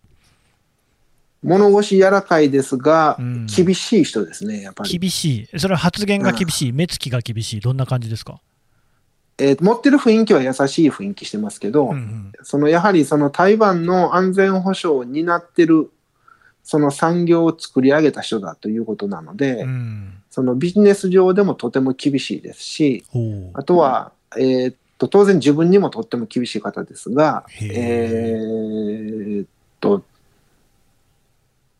[1.44, 3.46] 物腰柔らかいですが、うん。
[3.46, 4.98] 厳しい人ですね、やっぱり。
[4.98, 8.40] 厳しい、それは発言が厳しい、目つきが厳しい、どんな感じですか、
[9.38, 12.32] えー持ってる雰囲気は優しい雰囲気してますけど、うんうん。
[12.42, 15.90] そのやはりその台湾の安全保障を担ってる
[16.62, 20.14] その産業を作り上げた人だということなので、うん。
[20.30, 23.04] そのビジネス上でもとても厳しいですし。
[23.52, 29.46] あとは、えーっと、当然自分にもとっても厳しい方ですが、えーっ
[29.80, 30.04] と、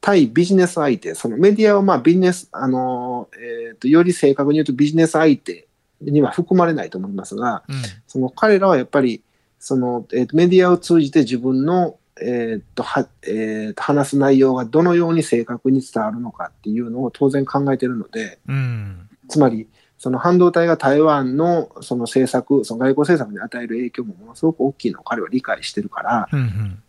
[0.04, 5.66] 対ビジネス相手、そのメディアはまあビジネス、あの、えーっと、より正確に言うとビジネス相手
[6.02, 7.76] には含まれないと思いますが、うん。
[8.06, 9.22] その彼らはやっぱり、
[9.58, 19.08] その、えーっとメディアを通じて自分の、えーっと、は、えーっと、話す内容がどのように正確に伝わるのかっていうのを当然考えているので、うん。
[19.30, 26.40] つまり、その半導体が台湾のその政策、その外交政策に与える影響もものすごく大きいのを彼は理解してるから、うん。
[26.40, 26.82] うん。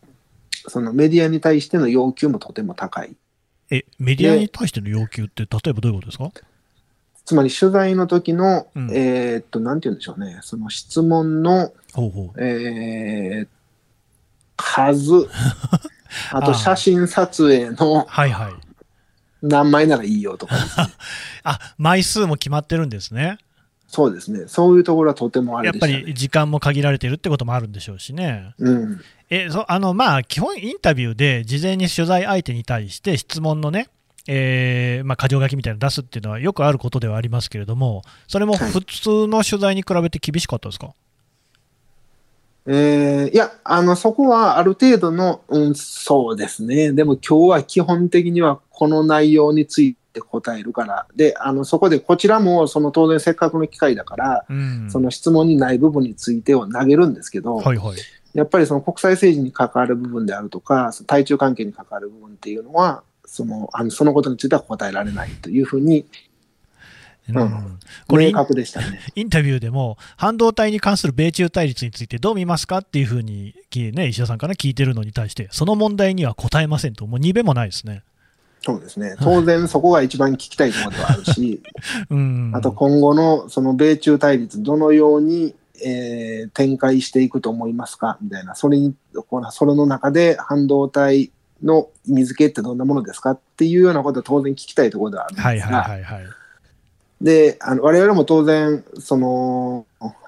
[0.68, 3.16] そのメディアに対しての要求もとても高い。
[3.72, 6.32] え、メディアに対しての要求って、例えばどういうことですか？
[7.26, 12.44] つまり取材の時の、うんえーっと、なんて言うんでしょうね、その質問の、ほうほう。
[12.44, 13.48] えー
[14.58, 15.28] 数、
[16.32, 18.54] あと写真撮影のはいはい。
[19.42, 20.62] 何枚ならいいよとかね。
[21.44, 23.38] あ、枚数も決まってるんですね。
[23.96, 24.44] そうですね。
[24.48, 25.88] そういうところはとてもあやっぱ。
[25.88, 28.54] り時間も限られてるってこともあるんでしょうしね。
[28.58, 29.00] うん。
[29.30, 33.88] え、そあの、まあ、基本インタビューで事前に取材相手に対して質問のね、
[34.28, 40.90] えーまあ、箇条書きみたいなの出すっていうのはよくあることではありますけれども、それもはい普通の取材に比べて厳しかったですか、
[42.66, 46.92] えーいや、あの、そこはある程度の、うん、そうですね。
[46.92, 51.08] でも今日は基本的にはこの内容について答えるから。
[51.16, 54.88] で、あの、そこでこちらも、その当然せっかくの機会だから、うん。
[54.90, 57.98] その質問にない部分についてを投げるんですけど、はいはい。
[58.34, 66.06] やっぱりその国際政治に関わる部分であるとか、対中関係に関わる部分っていうのは、その、あのそのことについては答えられないというふうに、うん
[68.82, 69.00] ね。
[69.16, 78.04] インタビューでも、半導体に関する米中対立についてどう見ますかっていうふうに、きね、石田さんから聞いてるのに対して、その問題には答えませんと、もう2べもないですね。
[78.66, 79.16] そうですね。
[79.22, 81.62] 当然そこが一番聞きたいところではあるし、
[82.10, 82.52] うん。
[82.56, 88.96] あと今後のその米中対立、どのように、えー展開していくと思いますかみたいな、それに、
[89.28, 91.32] このそれの中で半導体
[91.64, 96.24] の意味付けってどんなものですかっていうようなことは当然聞きたいところではあるんですが、はいはいはいはい。
[97.22, 99.86] で、あの我々も当然、その、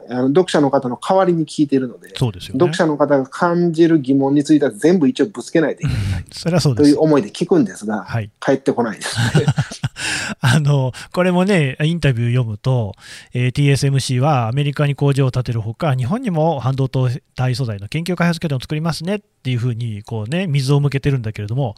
[0.10, 2.60] あの読者の方の代わりに聞いているので、そうですよね。
[2.60, 7.04] 読者の方が感じる疑問については全部一応ぶつけないといけないそれはそうですという。
[7.04, 8.30] 思いで聞くんですが、はい。
[8.40, 9.46] 帰ってこないですね。
[10.42, 12.94] あの、これもね、インタビュー読むと、
[13.34, 16.90] えー TSMC はアメリカに工場を建てるほか、日本にも半導
[17.36, 21.76] 体素材の研究開発拠点を作りますねっていうふうに、こうね、水を向けてるんだけれども、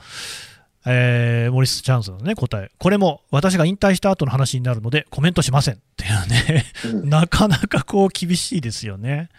[0.85, 2.71] えーモリス・チャンスのね、答え。
[2.77, 6.65] これも私が引退した後の話になるので、コメントしませんっていうね、
[7.01, 9.29] うんなかなかこう厳しいですよね。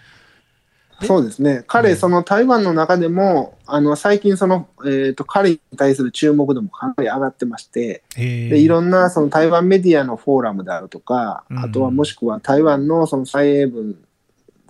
[1.02, 1.64] そうですね。
[1.66, 13.96] 彼、うんその台湾の中でも、あの、最近その、えっ、と、彼に対する注目度もかなり上がってまして、えで、いろんなその台湾メディアのフォーラムであるとか、うんあとはもしくは台湾のその蔡英文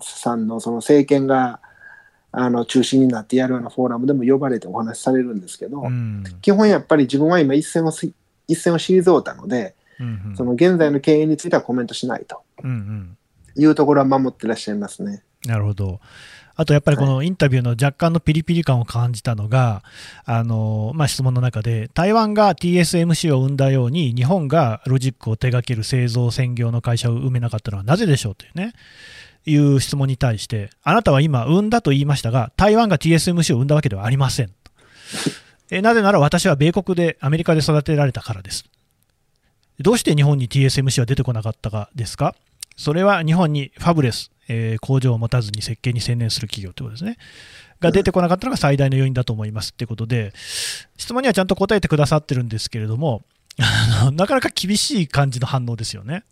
[0.00, 1.60] さんのその政権が、
[2.32, 6.24] あの、中心になってやるようなフォーラムでも呼ばれてお話しされるんですけど、うん。
[6.42, 8.10] 基本やっぱり自分は今一線をす、
[8.46, 10.22] 一線を退いたので、うん。
[10.26, 12.42] うんその現在の経営についてはコメントしないと。
[12.62, 13.16] うんうん
[13.56, 15.22] いうところは守ってらっしゃいますね。
[15.44, 16.00] なるほど。
[16.56, 19.82] あとやっぱりこのインタビューの若干のピリピリ感を感じたのが、
[20.26, 28.74] あのまあ、質問の中で、台湾が TSMC を生んだように、日本がロジックを手掛ける製造専業の会社を生めなかったのはなぜでしょうというね、
[29.46, 34.50] いう質問に対して、あなたは今、生んだと言いましたが、台湾が TSMC を生んだわけではありません。
[35.70, 38.64] えなぜなら私は米国で、アメリカで育てられたからです。
[39.78, 42.34] どうして日本に TSMC は出てこなかったかですか？
[42.76, 47.18] それは日本にファブレス、えー工場を持たずに設計に専念する企業ということですね。
[47.80, 50.34] が出てこなかったのが最大の要因だと思いますっていうことで、
[50.98, 53.22] 質問にはちゃんと答えてくださってるんですけれども、
[54.12, 56.24] なかなか厳しい感じの反応ですよね。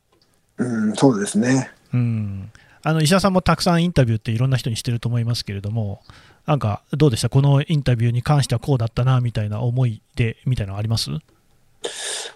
[0.59, 1.71] うん、そうですね。
[1.94, 2.51] うん、
[2.83, 6.01] あの石田さんもたくさんインタビューっていろんな人にしてると思いますけれども、
[6.47, 11.11] なんかどうでした、このインタビューに関してはこうだったなみたいな思いでみたいなのあります？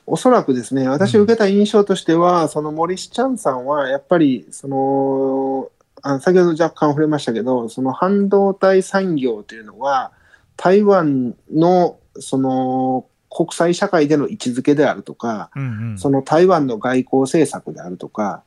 [0.06, 5.70] おそらくですね、私受けた印象としては、その森氏ちゃんさんは、やっぱり、その、
[6.02, 10.12] あ先ほど若干触れましたけど、その半導体産業というのは、
[10.56, 15.98] 台湾の、その、国際社会での位置づけであるとか、うんうん。
[15.98, 18.42] その台湾の外交政策であるとか、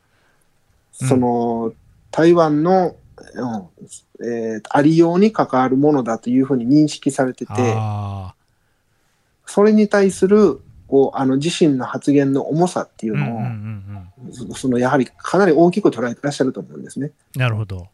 [1.02, 1.08] うん。
[1.08, 1.74] その
[2.16, 2.96] 台湾の、
[3.34, 8.34] うんえーありように関わるものだというふうに認識されてて、あ
[9.46, 17.12] それに対するこうあの自身の発言の重さっていーうのを、うんうんうんそそのやはりかなり大きく捉えてらっしゃると思うんですね。
[17.36, 17.88] うんなるほど。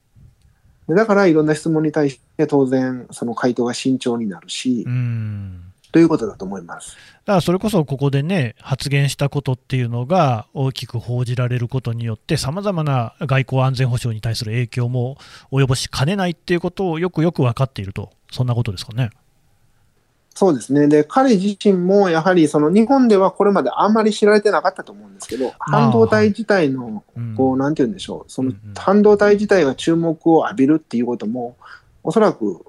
[0.88, 6.96] でだからいろんな質問に対して当然その回答が慎重になるしう、んということだと思います。
[6.96, 15.18] だからそれこそここでね、発言したことっていうのが大きく報じられることによって、さまざまな外交安全保障に対する影響も
[15.52, 19.10] 及ぼしかねないっていうことをよくよく分かっていると、そんなことですかね。
[20.34, 20.88] そうですね。
[20.88, 31.58] で、彼自身もやはりその日本ではこれまであんまり知られてなかったと思うんですけど、まあ半導体自体の、うんこう、なんて言うんでしょう、その半導体自体が注目を浴びるっていうことも、
[32.04, 32.66] おそらく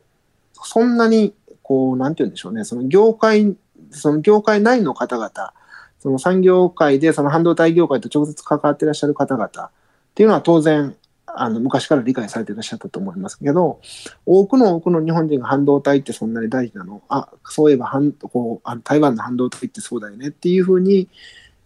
[0.64, 1.34] そんなに、
[1.72, 3.56] こう、なんて言うんでしょうね、その業界、
[3.90, 5.54] その業界内の方々、
[6.00, 9.70] その産業界でその半導体業界と直接関わっていらっしゃる方々っ
[10.14, 13.80] ていうのは当然、あの昔から理解されていらっしゃったと思いますけど、
[14.26, 17.02] 多くの多くの日本人が半導体ってそんなに大事なの。
[17.08, 20.28] あ、そういえば半こうあの台湾の半導体ってそうだよね。
[20.28, 21.08] っていうふうに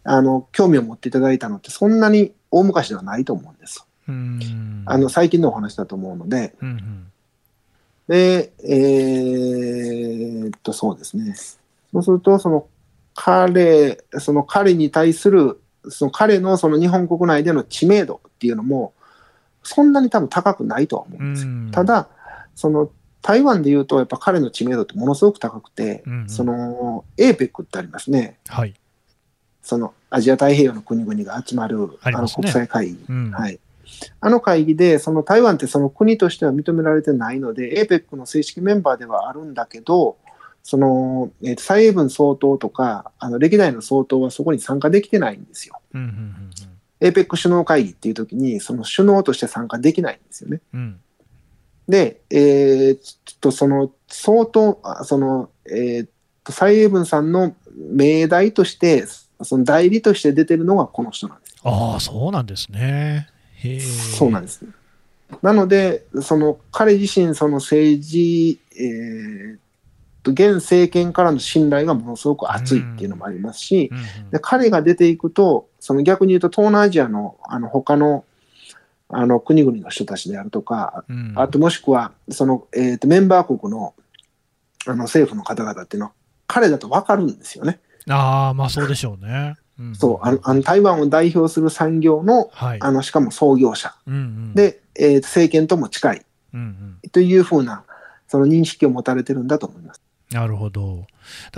[0.04, 3.84] あの興味を持っていただいたのってそんなに大昔ではないと思うんです。
[4.06, 4.82] うん。
[4.86, 7.12] あの最近のお話だと思うので、うんうん
[8.08, 11.34] で、えーっと、そうですね。
[11.92, 12.68] そうすると、その
[13.14, 18.92] 彼、その彼に対する、その彼のその日本国内での知名度っていうのも、
[19.62, 21.50] そんなに多分高くないとは思うんですよ。
[21.50, 22.08] うんただ、
[22.54, 22.90] その
[23.22, 28.38] 台湾で言うと、やっぱ彼の知名度ってものすごく高くて、うんうんその APEC ってありますね。
[28.46, 28.74] はい、
[29.62, 33.04] そのアジア太平洋の国々が集まるあの国際会議。
[33.08, 33.58] うんはい。
[34.20, 40.16] あの会議で、その台湾ってその国としては認められてないので、APEC の正式メンバーではあるんだけど、
[40.62, 45.80] その、えーと蔡英文総統とか、あの歴代の総統はそこに参加できてないんですよ。
[45.94, 46.50] うんうん
[46.98, 50.60] APEC 首脳会議っていう時に、その首脳として参加できないんですよね。
[50.72, 51.00] うんうん
[51.88, 56.08] で、えーちょっとその、総統、あその、えー
[56.42, 59.04] と、蔡英文さんの命題として、
[59.42, 61.54] その代理として出てるのがこの人なんです。
[61.62, 63.28] ああ、そうなんですね。
[63.80, 64.64] そうなんです。
[65.42, 69.58] なので、その彼自身、その政治、えー
[70.22, 73.90] と、現政権からの信頼がものすごく厚いっていうのもありますし、
[74.30, 78.24] で彼が出ていくと、その逆に言うと、東南アジアのあの他の
[79.08, 83.94] あの国々の人たちであるとか、うんあともしくはその、えーとメンバー国の
[84.86, 86.12] あの政府の方々っていうのは、
[86.46, 87.80] 彼だと分かるんですよね。
[88.08, 89.56] ああ、まあそうでしょうね。
[89.82, 92.78] んそうあのあの台湾を代表する産業のはい。
[92.80, 96.22] あのしかも創業者うんうん、で、えーと政権とも近い。
[96.54, 97.84] うんうん、というふうな
[98.28, 100.00] その認識を持たれてるんだと思います。
[100.30, 101.06] なるほど。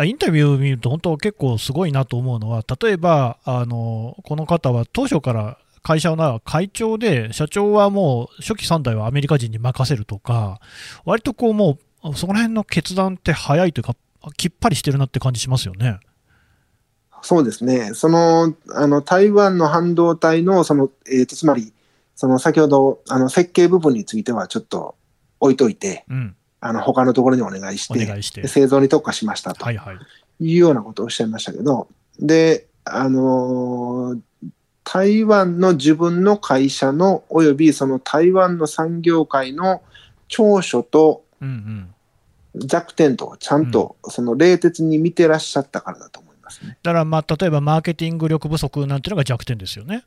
[0.04, 10.60] インタビューを見ると、本当結構すごいなと思うのは、例えば、あのこの方は当初から会社の会長で、社長はもう初期3代はアメリカ人に任せるとか、
[11.04, 13.94] 割とこうもう、そこら辺の決断って早いというか、
[14.36, 15.98] きっぱりしてるなって感じしますよね。
[17.22, 17.92] そうですね。
[17.94, 21.72] その、あの、台湾の半導体の、その、えーと、つまり、
[22.14, 24.96] その、先ほど、あの、設計部分についてはちょっと
[25.40, 28.48] 置いといて、うん、あの、他のところにお願いして、してで。
[28.48, 29.96] 製造に特化しましたとはいはい。
[30.40, 31.88] いうようなことをおっしゃいましたけど、
[32.20, 34.20] で、あのー
[34.90, 39.82] 台湾の自分の会社の、およびその台湾の産業界の
[40.28, 41.24] 長所と。
[42.54, 46.78] 弱点とちゃんとその冷徹に見てらっしゃったからだと思いますね。
[46.82, 50.04] だから、まあ、例えばマーケティング力不足なんていうのが弱点ですよね。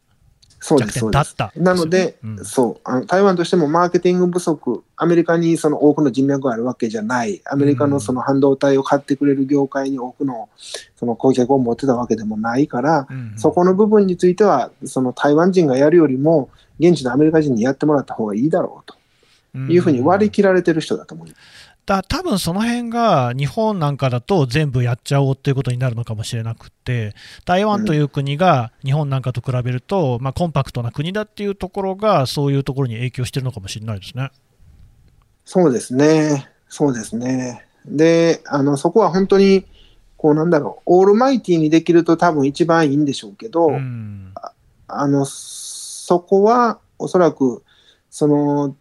[0.64, 1.36] そうです、弱点そうです。
[1.38, 1.60] だった。
[1.60, 10.50] なので、うんそうあの、台湾としてもマーケティング不足、アメリカにその多くの人脈があるわけじゃない、アメリカのその半導体を買ってくれる業界に多くの
[10.96, 16.50] その顧客を持ってたわけでもないから、うんうんそこの部分については、その台湾人がやるよりも、
[16.80, 18.94] 現地のアメリカ人にやってもらった方がいいだろう
[19.54, 21.71] というふうに割り切られてる人だと思います。
[21.86, 27.16] だ多分その辺が日本なんかだと全部やっちゃおうっていうことになるのかもしれなくって
[27.46, 34.32] 台湾という国が日本なんかと比べると、まあ、コンパクトな国だっていうところがそういうところに影響してるのかもしれないですね。
[35.44, 36.50] そうですね。
[36.70, 37.66] そうですね。
[37.86, 39.66] で、あの、そこは本当に、
[40.18, 44.34] こうなんだろう、オールマイティにできると多分一番いいんでしょうけど、うん
[44.88, 47.64] あの、そこはおそらく、
[48.10, 48.76] その、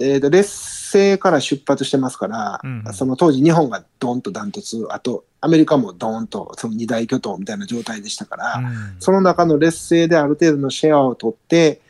[0.00, 11.80] えーと劣勢から出発してますから、うんうんその当時日本がドンとダントツ、あとアメリカもドンとその二大巨頭みたいな状態でしたから、うんその中の劣勢である程度のシェアを取って、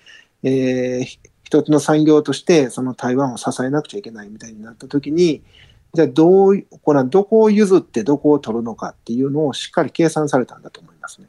[0.43, 5.43] えーひ一つの産業としてその台湾を支えなくちゃいけないみたいになったときに、
[5.95, 11.27] じゃあどうい、これはどこを譲ってどこを取るのかっていうのをしっかり計算されたんだと思いますね。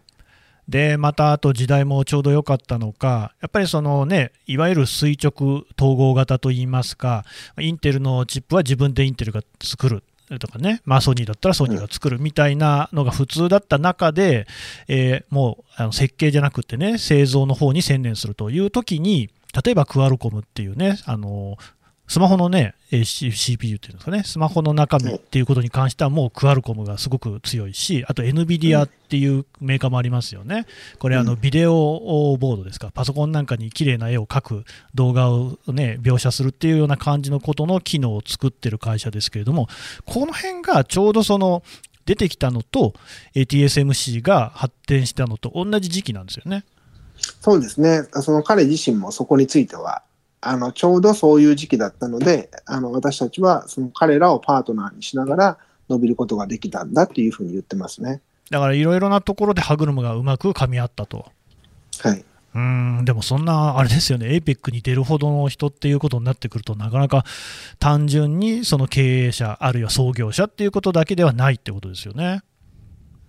[0.68, 7.26] でまたあと時代もちょうど良かったのかやっぱりそのねいわゆる垂直統合型といいますか
[7.60, 10.04] インテルのチップは自分でインテルが作る
[10.40, 14.48] とかね、まあ、ソニーだったらソニーが作るみたいなのが普通だった中で、
[14.88, 19.30] えーもうあの設計じゃなくてね製造の方に専念するという時に
[19.64, 21.58] 例えばクアルコムっていうねあの
[22.12, 30.66] スマホのね、えー C- CPU っていうんですかね、スマホの中身っていうことに関しては、もうクアルコムがすごく強いし、あと NVIDIA っていうメーカーもありますよね。
[31.00, 39.70] これ、ビデオボードですか、パソコンなんかに綺麗な絵を描く動画をね、描写するっていうような感じのことの機能を作ってる会社ですけれども、
[40.04, 41.64] この辺がちょうどその、
[42.06, 42.94] 出てきたのと、
[43.36, 46.66] えー TSMC が発展したのと同じ時期なんですよね。
[47.40, 48.04] そうですね。
[48.22, 50.04] その彼自身もそこについては、
[50.42, 58.22] あの、ちょうどそういう時期だったので、あの、私たちはその彼らをパートナーにしながら伸びることができたんだっていうふうに言ってますね。
[58.50, 61.28] だからいろいろなところで歯車がうまく噛み合ったと。
[62.00, 62.26] はい。
[62.54, 62.60] うー
[63.02, 67.24] ん、でもそんな、あれですよね、APEC に出るほどの人っていうことになってくると、なかなか
[67.80, 72.42] 単純にその経営者、あるいは創業者っていうことだけではないってことですよね。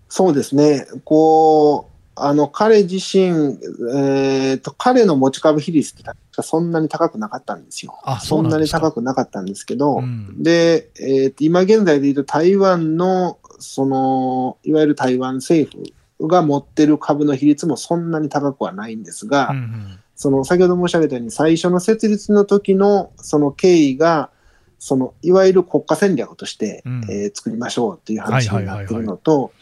[0.08, 0.86] そうですね。
[1.04, 3.58] こう、あの、彼自身、
[3.94, 7.98] えっ、と、彼の持ち株比率って確かそんなに高くなかったんですよ。
[8.04, 8.80] あそんなんですか。
[8.80, 10.42] 高くなかったんですけど、うん。
[10.42, 15.70] で、えーと今現在で言うと台湾の、その、いわゆる台湾政
[16.18, 19.98] 府が持ってる株の比率もそんなに高くはないんですが、うんうん。
[20.14, 24.30] その先ほど申し上げたように最初の設立の時のその経緯が、
[24.78, 27.04] そのいわゆる国家戦略として、うん。
[27.08, 29.52] えー作りましょうっていう話になってるのと、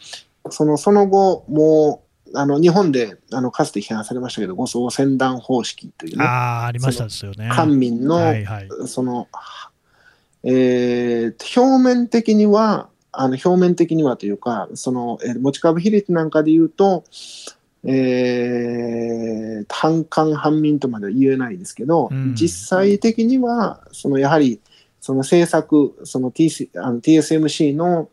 [0.49, 7.49] そのその後、もうあの日本であのかつて批判されましたけど、護送船団方式というね、ああ、ありましたですよね。
[7.51, 8.69] 官民の、はいはい。
[8.87, 9.27] その、
[10.43, 17.03] えー表面的には、あの表面的にはというか、その、えー持ち株比率なんかで言うと、
[17.83, 24.59] えー、反官反民とまでは言えないですけど、うん実際的には、そのやはり、
[24.99, 28.09] その政策、その TC あの TSMC の、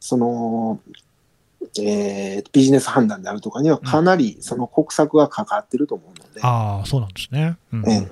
[0.00, 0.80] その、
[1.80, 7.56] えービジネス判断であるとかにはかなりその国策がかかってると思うので、ああ、そうなんですね。
[7.72, 8.10] うんうんうん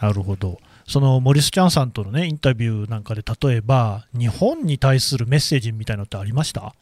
[0.00, 0.58] なるほど。
[0.88, 6.74] そのモリス・チャンさんとのね、インタビューなんかで、例えば、日本に対するメッセージみたいなのってありました？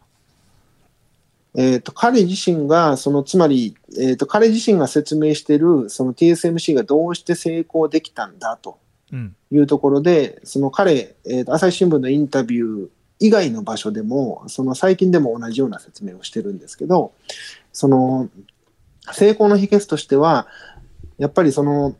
[1.57, 8.79] えー、と彼自身が、そのつまり、えー、と彼自身が説明しているその TSMC がどうして成功できたんだと
[9.13, 9.35] うん。
[9.51, 12.89] いうところで、その彼、えーと朝日新聞のインタビュー
[13.21, 17.13] 以外の場所でも、その最近でも同じような説明をしてるんですけど、
[17.73, 18.29] その
[19.13, 20.47] 成功の秘訣としては、
[21.19, 21.97] やっぱりその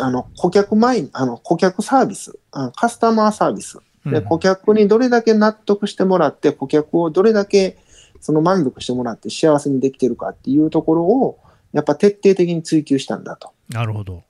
[0.00, 7.78] あの顧客前あの顧客サービスあ、カスタマーサービスで、うん顧客にどれだけ納得してもらって、顧客をどれだけ
[8.20, 11.38] その満足してもらって幸せにできてるかっていうところを、
[11.72, 14.24] やっぱ徹底的に追求したんだとなるほど。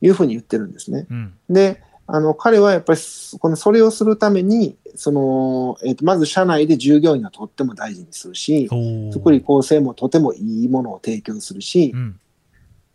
[0.00, 1.06] いうふうに言ってるんですね。
[1.10, 1.34] うん。
[1.48, 8.68] で、あの彼はやっぱりそこのそれをするために、そのえーとまず社内で従業員はとっても大事にするし、
[9.10, 12.20] 福利厚生もとてもいいものを提供するしう、ん。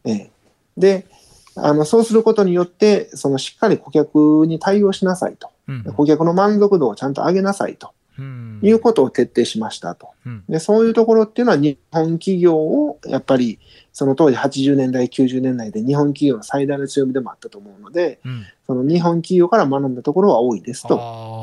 [0.03, 0.31] ええ。
[0.77, 1.07] で
[1.55, 5.83] あのそうすることによって、そのしっかり顧客に対応しなさいと、うん。
[5.95, 7.89] 顧客の満足度をちゃんと上げなさいと。
[8.19, 8.59] うん。
[8.61, 10.09] いうことを徹底しましたと。
[10.27, 10.43] うん。
[10.47, 13.59] でそういうところっていうのは日本企業をやっぱり
[13.91, 18.45] その当時80年代90年代で日本企業の最大の強みでもあったと思うのでうん。
[18.67, 20.95] その日本企業から学んだところは多いですと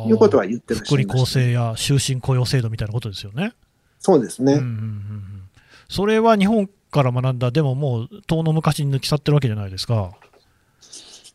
[0.08, 3.52] いうことは言ってらっし福利厚ゃいました、生や終身雇用制度みたいなことですよね。
[3.98, 5.42] そうですね、うんうんうんうん
[5.88, 10.12] それは日本から学んだ、でももう遠の昔に抜き去ってるわけじゃないですか。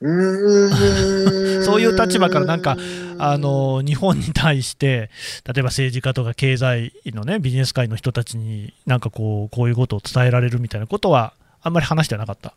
[0.01, 2.77] うそういう立場からなんか
[3.17, 5.09] あの日本に対して、
[5.45, 12.53] 例えば政治家とか経済のね、ビジネス界の人たちに、なんかこう、こういうことを伝えられるみたいなことは、あんまり話してはなかった。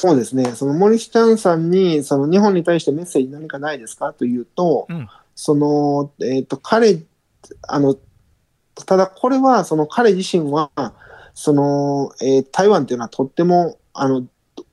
[0.00, 5.08] そうですね、その森下さんにその日本に対してメッセージ何かないですかというと、うん。
[5.34, 7.02] そのえー、と彼
[7.66, 7.96] あの、
[8.86, 10.70] ただこれはその彼自身は
[11.34, 14.24] その、えー台湾というのはとってもあの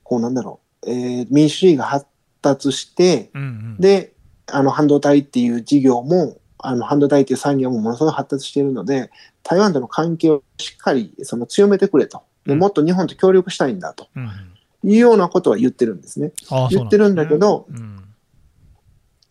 [0.04, 2.06] こうなんだろう、えー民主主義が発
[2.40, 4.12] 達して、うんうん、で
[4.46, 9.10] あの半導体っていう事業もあの半導体っていう産業もものすごい発達しているので
[9.42, 12.22] 台湾との関係をしっかりその強めてくれと。
[12.46, 14.06] もっと日本と協力したいんだと。
[14.14, 14.55] うんうん
[14.86, 16.32] いうようなことは言ってるんですね。
[16.50, 18.04] ああ言ってるんだけどそうなん。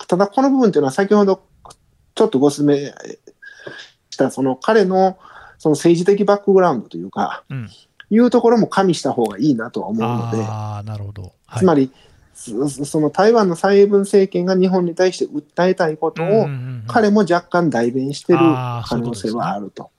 [0.08, 1.44] ただこの部分というのは先ほど
[2.14, 2.76] ちょっとご説明
[4.10, 5.18] したその彼の
[5.58, 7.70] その政治的バックグラウンドというか、うん。
[8.12, 11.34] いうところも加味した方がいいなとは思うので、ああ、なるほど。
[11.48, 11.60] はい。
[11.60, 11.92] つまり
[12.36, 16.48] そその台湾の蔡英文政権が日本に対して訴えたいことを、
[16.88, 19.90] 彼も若干代弁してる可能性はあると。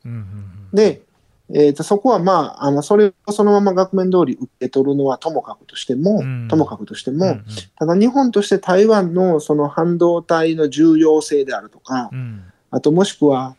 [0.72, 1.02] で、
[1.48, 6.48] えー、とそこはまあ、あのそれをそのまま額面通り受け取るのはともかくとしても、うん。
[6.48, 7.44] ともかくとしても、うん
[7.78, 12.42] ただ日本として台湾のその半導体の重要性であるとか、うん。
[12.70, 13.54] あともしくは、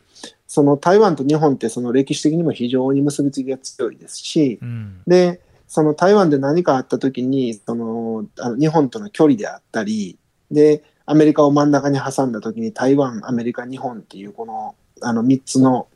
[0.46, 5.02] その台湾と日本ってその歴史的にも非常に結びつきが強いですしう、ん。
[5.06, 10.18] で、その台湾で何かあった時に、その、あの日本との距離であったり、
[10.50, 15.88] で、アメリカを真ん中に挟んだ時に台湾、アメリカ、日本っていうこの、あの3つの、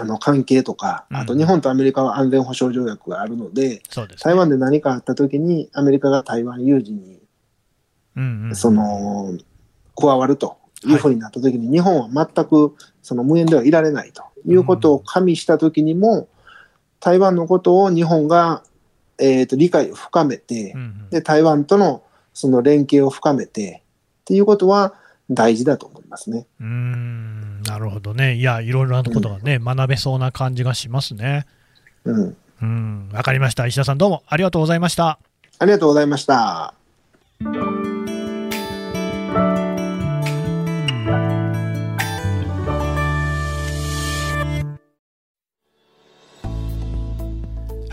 [0.00, 7.20] あの関係とか、あと日本とアメリカは安全保障条約があるので、そうね、台湾で何かあった時にアメリカが台湾有事に、
[8.16, 9.38] うんうん、その、
[9.96, 16.28] 加わるというふうになった時に、日本は全くその無縁ではいられないということを加味した時にも、
[17.00, 18.62] 台湾のことを日本が、
[19.18, 21.10] えー、と理解を深めて、うんうん。
[21.10, 23.82] で、台湾とのその連携を深めて
[24.22, 24.94] っていうことは
[25.30, 26.46] 大事だと思いますね。
[26.60, 31.46] うーんなるほどね、いや、いろいろなことがね、学べそうな感じがしますね。
[32.04, 32.36] うん。
[32.62, 33.66] うん、わかりました。
[33.66, 35.18] 石田さん、どうもありがとうございました。
[35.58, 36.74] ありがとうございました。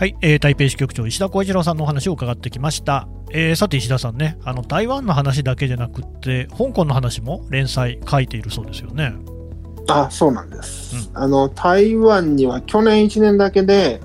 [0.00, 3.06] はい、えー台北支局長、石田浩一郎さんのお話を伺ってきました。
[3.32, 9.12] えーさて、石田さんね、あの台湾の話だけじゃなくって、香港の話も連載書いているそうですよね。
[9.88, 11.10] あ、そうなんです。
[11.14, 14.00] あの、台湾には去年1年だけで、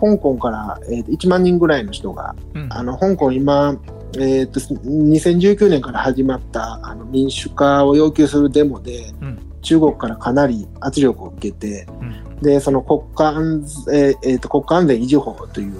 [0.00, 2.68] 香港から、えーと1万人ぐらいの人が、うん。
[2.70, 3.76] あの、香港今、
[4.14, 9.38] えーと、2019年から始まったあの民主化を要求するデモで、うん。
[9.62, 12.42] 中国からかなり圧力を受けて、うん。
[12.42, 15.74] で、その国家安全、えーえーと国家安全維持法という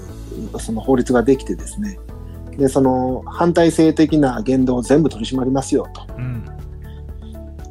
[0.59, 1.99] その法律ができてですね、
[2.57, 6.05] で、その反体制的な言動を全部取り締まりますよと。
[6.17, 6.56] うん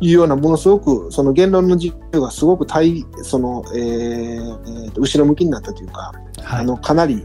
[0.01, 7.22] いうようなものすごく、その言論の自由がすごく対、その、えー後ろ向きになったというか、はいあの、かなり、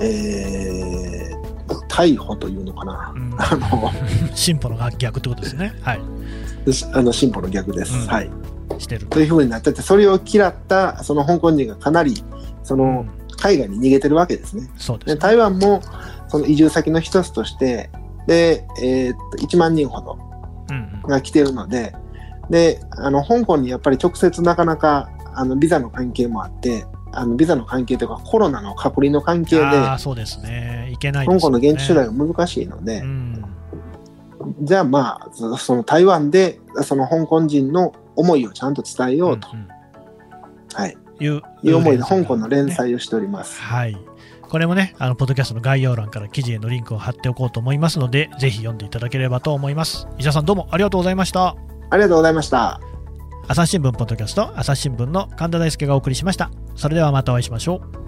[0.00, 3.12] えー、逮捕というのかな。
[3.14, 3.90] うんあの、
[4.34, 5.74] 進歩の逆ってことですね。
[5.82, 6.00] はい、
[6.92, 7.94] あの進歩の逆です。
[7.94, 8.30] うんはい。
[8.78, 12.24] してるというふうになってて、それを嫌った、その香港人がかなり、
[12.62, 13.04] その、
[13.36, 14.62] 海外に逃げてるわけですね。
[14.62, 15.16] でそうですね。
[15.16, 15.82] 台湾も、
[16.28, 17.90] その移住先の一つとして、
[18.26, 20.31] で、えーっと、1万人ほどうんうん
[21.06, 21.94] が来てるので、
[22.50, 30.90] で、あの、香港にやっぱり直接なかなか、あの、ビザの関係もあって、あの、ビザの関係というか、コロナの隔離の関係で、そうですね。
[30.92, 31.58] いけないですよね。
[31.58, 33.44] 香港の現地取材が難しいので、うん。
[34.62, 39.68] じゃあまあ、そその台湾で、その香港人の思いをちゃんと伝えようと、うんうん。
[40.74, 43.60] はい、いういう思いで香港の連ね載をしております。
[43.60, 43.96] はい。
[44.52, 50.06] これもね、あの、ポッドキャストの概要欄から記事へのリンクを貼っておこうと思いますので、ぜひ読んでいただければと思います。
[50.18, 51.56] 石田さんどうもありがとうございました。
[51.88, 52.78] ありがとうございました。
[53.48, 56.50] 朝日新聞ポッドキャスト、朝日新聞の神田大輔がお送りしました。
[56.76, 58.02] それではまたお会いしましょう。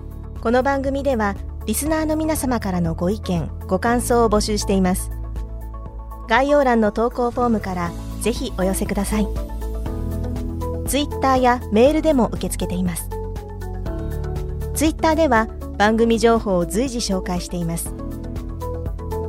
[0.45, 1.35] この番組では
[1.65, 5.11] リスナーの皆様からのご意見ご感想を募集しています
[6.29, 9.29] 概要欄の投稿フォームからぜひお寄せください
[10.87, 13.09] ツイッターやメールでも受け付けています
[14.75, 17.93] ツイッターでは番組情報を随時紹介しています。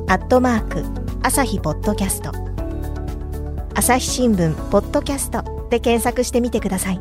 [0.08, 0.84] アットマーク
[1.22, 2.30] 朝日ポッドキャスト。
[3.74, 7.00] 朝日新聞ポッドキャストで検索してみてください。